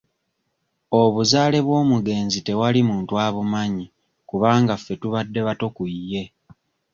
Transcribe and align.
Obuzaale 1.01 1.59
bw'omugenzi 1.65 2.39
tewali 2.47 2.81
muntu 2.89 3.13
abumanyi 3.25 3.85
kubanga 4.29 4.73
ffe 4.79 4.93
tubadde 5.01 5.39
bato 5.47 5.67
ku 5.75 5.83
ye. 6.11 6.23